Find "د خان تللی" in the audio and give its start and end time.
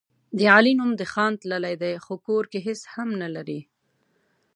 0.99-1.75